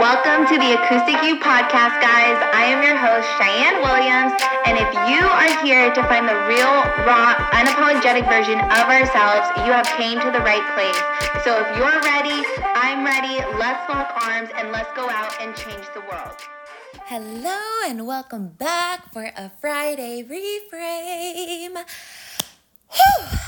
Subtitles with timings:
[0.00, 2.38] Welcome to the Acoustic You podcast, guys.
[2.56, 4.32] I am your host, Cheyenne Williams,
[4.64, 9.72] and if you are here to find the real, raw, unapologetic version of ourselves, you
[9.72, 10.96] have came to the right place.
[11.44, 12.40] So if you're ready,
[12.74, 13.44] I'm ready.
[13.58, 16.40] Let's lock arms and let's go out and change the world.
[17.04, 21.84] Hello and welcome back for a Friday reframe.
[22.88, 23.38] Whew.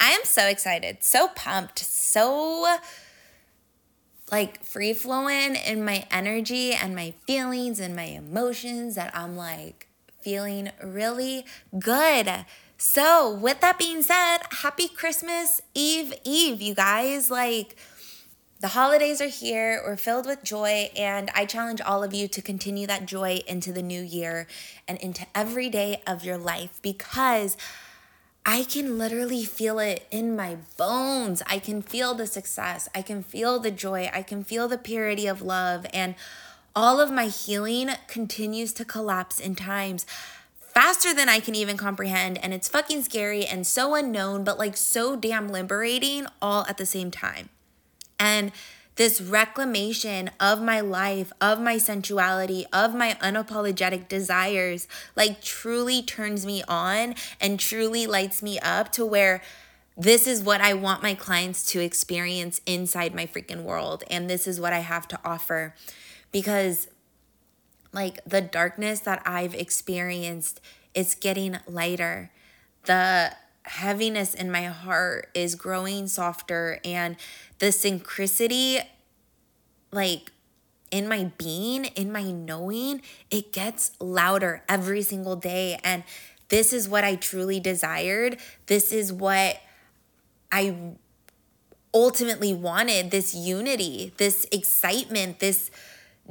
[0.00, 2.78] I am so excited, so pumped, so
[4.30, 9.88] like free flowing in my energy and my feelings and my emotions that I'm like
[10.20, 11.44] feeling really
[11.78, 12.44] good.
[12.76, 17.28] So, with that being said, happy Christmas Eve Eve, you guys.
[17.30, 17.76] Like,
[18.60, 22.42] the holidays are here, we're filled with joy, and I challenge all of you to
[22.42, 24.48] continue that joy into the new year
[24.88, 27.56] and into every day of your life because
[28.44, 31.42] I can literally feel it in my bones.
[31.46, 32.88] I can feel the success.
[32.94, 34.10] I can feel the joy.
[34.12, 35.86] I can feel the purity of love.
[35.92, 36.14] And
[36.74, 40.06] all of my healing continues to collapse in times
[40.58, 42.38] faster than I can even comprehend.
[42.42, 46.86] And it's fucking scary and so unknown, but like so damn liberating all at the
[46.86, 47.48] same time.
[48.18, 48.52] And
[48.98, 56.44] this reclamation of my life, of my sensuality, of my unapologetic desires, like truly turns
[56.44, 59.40] me on and truly lights me up to where
[59.96, 64.02] this is what I want my clients to experience inside my freaking world.
[64.10, 65.76] And this is what I have to offer
[66.32, 66.88] because,
[67.92, 70.60] like, the darkness that I've experienced
[70.92, 72.32] is getting lighter.
[72.86, 73.32] The
[73.68, 77.16] heaviness in my heart is growing softer and
[77.58, 78.82] the synchronicity
[79.90, 80.32] like
[80.90, 86.04] in my being, in my knowing, it gets louder every single day and
[86.48, 88.38] this is what I truly desired.
[88.66, 89.60] This is what
[90.50, 90.94] I
[91.92, 95.70] ultimately wanted this unity, this excitement, this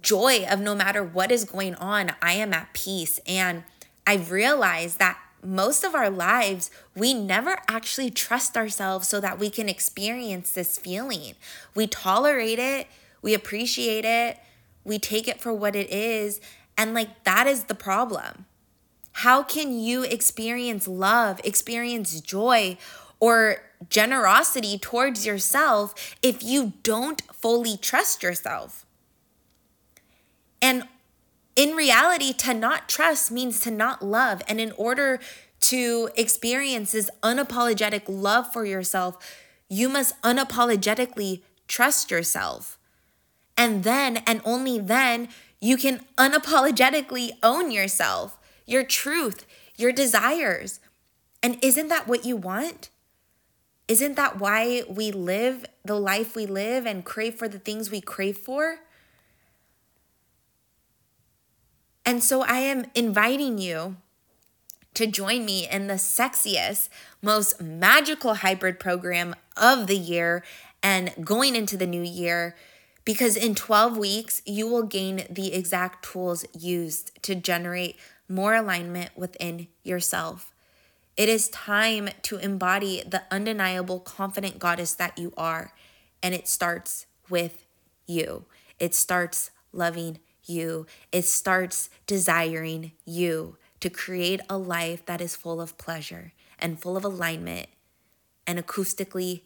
[0.00, 3.20] joy of no matter what is going on, I am at peace.
[3.26, 3.64] And
[4.06, 9.50] I've realized that most of our lives, we never actually trust ourselves so that we
[9.50, 11.34] can experience this feeling.
[11.74, 12.86] We tolerate it,
[13.22, 14.38] we appreciate it,
[14.84, 16.40] we take it for what it is,
[16.76, 18.46] and like that is the problem.
[19.12, 22.78] How can you experience love, experience joy,
[23.18, 23.56] or
[23.88, 28.86] generosity towards yourself if you don't fully trust yourself?
[30.62, 30.84] And
[31.60, 34.40] in reality, to not trust means to not love.
[34.48, 35.20] And in order
[35.60, 39.18] to experience this unapologetic love for yourself,
[39.68, 42.78] you must unapologetically trust yourself.
[43.58, 45.28] And then, and only then,
[45.60, 49.44] you can unapologetically own yourself, your truth,
[49.76, 50.80] your desires.
[51.42, 52.88] And isn't that what you want?
[53.86, 58.00] Isn't that why we live the life we live and crave for the things we
[58.00, 58.78] crave for?
[62.10, 63.94] And so I am inviting you
[64.94, 66.88] to join me in the sexiest,
[67.22, 70.42] most magical hybrid program of the year
[70.82, 72.56] and going into the new year.
[73.04, 77.96] Because in 12 weeks, you will gain the exact tools used to generate
[78.28, 80.52] more alignment within yourself.
[81.16, 85.72] It is time to embody the undeniable, confident goddess that you are.
[86.24, 87.64] And it starts with
[88.08, 88.46] you.
[88.80, 90.18] It starts loving
[90.50, 96.78] you, it starts desiring you to create a life that is full of pleasure and
[96.78, 97.68] full of alignment
[98.46, 99.42] and acoustically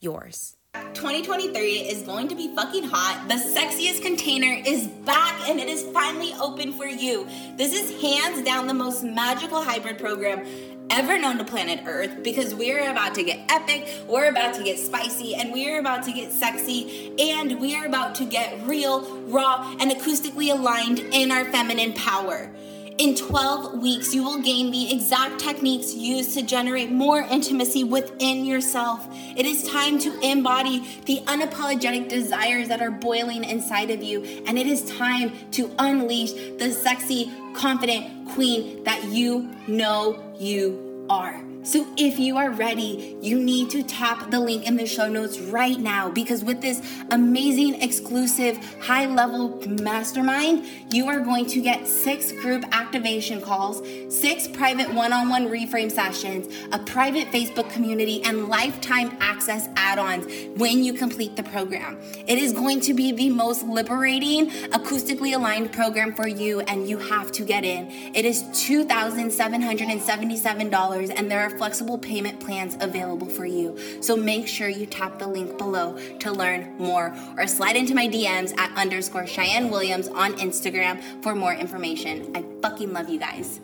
[0.00, 0.56] yours.
[0.94, 3.26] 2023 is going to be fucking hot.
[3.28, 7.26] The sexiest container is back and it is finally open for you.
[7.56, 10.44] This is hands down the most magical hybrid program
[10.90, 14.78] ever known to planet Earth because we're about to get epic, we're about to get
[14.78, 19.90] spicy, and we're about to get sexy, and we're about to get real, raw, and
[19.90, 22.50] acoustically aligned in our feminine power.
[22.98, 28.44] In 12 weeks, you will gain the exact techniques used to generate more intimacy within
[28.44, 29.06] yourself.
[29.36, 34.58] It is time to embody the unapologetic desires that are boiling inside of you, and
[34.58, 41.40] it is time to unleash the sexy, confident queen that you know you are.
[41.68, 45.38] So if you are ready, you need to tap the link in the show notes
[45.38, 46.80] right now because with this
[47.10, 54.48] amazing exclusive high level mastermind, you are going to get six group activation calls, six
[54.48, 60.24] private one on one reframe sessions, a private Facebook community, and lifetime access add ons
[60.56, 62.00] when you complete the program.
[62.26, 66.96] It is going to be the most liberating, acoustically aligned program for you, and you
[66.96, 67.90] have to get in.
[68.14, 73.76] It is $2,777, and there are flexible payment plans available for you.
[74.00, 78.08] So make sure you tap the link below to learn more or slide into my
[78.08, 82.30] DMs at underscore Cheyenne Williams on Instagram for more information.
[82.34, 83.60] I fucking love you guys.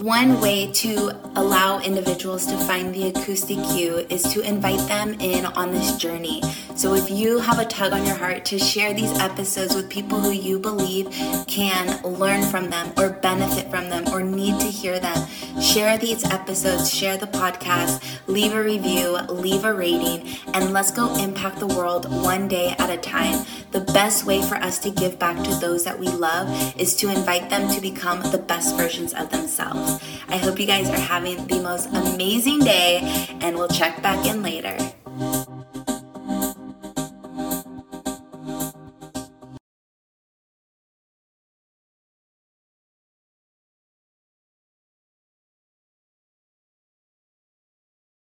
[0.00, 5.44] One way to allow individuals to find the Acoustic You is to invite them in
[5.44, 6.40] on this journey.
[6.78, 10.20] So if you have a tug on your heart to share these episodes with people
[10.20, 11.10] who you believe
[11.48, 15.26] can learn from them or benefit from them or need to hear them,
[15.60, 21.12] share these episodes, share the podcast, leave a review, leave a rating, and let's go
[21.16, 23.44] impact the world one day at a time.
[23.72, 26.48] The best way for us to give back to those that we love
[26.78, 30.00] is to invite them to become the best versions of themselves.
[30.28, 33.00] I hope you guys are having the most amazing day,
[33.40, 34.78] and we'll check back in later.